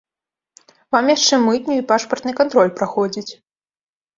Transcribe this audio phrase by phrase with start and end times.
[0.95, 3.31] Вам яшчэ мытню і пашпартны кантроль праходзіць.